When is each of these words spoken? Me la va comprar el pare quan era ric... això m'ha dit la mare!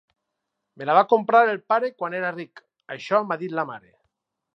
Me 0.81 0.85
la 0.89 0.93
va 0.99 1.03
comprar 1.11 1.41
el 1.49 1.59
pare 1.73 1.91
quan 1.99 2.15
era 2.21 2.31
ric... 2.37 2.63
això 2.97 3.21
m'ha 3.29 3.39
dit 3.43 3.55
la 3.61 3.67
mare! 3.73 3.93